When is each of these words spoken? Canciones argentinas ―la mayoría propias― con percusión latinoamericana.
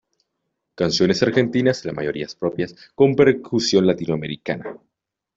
Canciones 0.73 1.21
argentinas 1.21 1.85
―la 1.85 1.93
mayoría 1.93 2.25
propias― 2.39 2.75
con 2.95 3.13
percusión 3.15 3.85
latinoamericana. 3.85 4.79